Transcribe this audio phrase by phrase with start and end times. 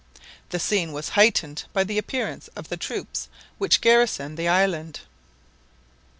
[0.49, 5.01] The scene was heightened by the appearance of the troops which garrison the island.